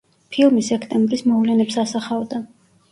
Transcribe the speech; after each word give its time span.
ფილმი 0.35 0.63
სექტემბრის 0.69 1.23
მოვლენებს 1.31 1.79
ასახავდა. 1.87 2.47